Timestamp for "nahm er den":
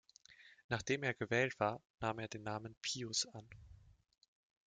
1.99-2.41